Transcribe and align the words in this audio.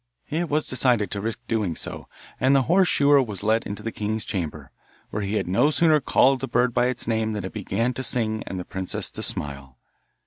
It 0.31 0.49
was 0.49 0.65
decided 0.65 1.11
to 1.11 1.21
risk 1.21 1.41
doing 1.47 1.75
so, 1.75 2.07
and 2.39 2.55
the 2.55 2.63
horse 2.63 2.87
shoer 2.89 3.21
was 3.23 3.43
led 3.43 3.67
into 3.67 3.83
the 3.83 3.91
king's 3.91 4.25
chamber, 4.25 4.71
where 5.11 5.21
he 5.21 5.35
had 5.35 5.47
no 5.47 5.69
sooner 5.69 5.99
called 6.01 6.39
the 6.39 6.47
bird 6.47 6.73
by 6.73 6.87
its 6.87 7.07
name 7.07 7.33
than 7.33 7.45
it 7.45 7.53
began 7.53 7.93
to 7.93 8.01
sing 8.03 8.43
and 8.47 8.59
the 8.59 8.65
princess 8.65 9.11
to 9.11 9.21
smile. 9.21 9.77